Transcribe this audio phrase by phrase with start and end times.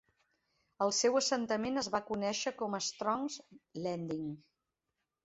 [0.85, 3.37] El seu assentament es va conèixer com a Strong's
[3.85, 4.25] Landing.